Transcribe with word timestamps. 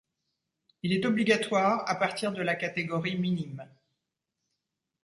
Il 0.81 0.93
est 0.93 1.05
obligatoire 1.05 1.87
à 1.87 1.93
partir 1.93 2.31
de 2.33 2.41
la 2.41 2.55
catégorie 2.55 3.19
minimes. 3.19 3.67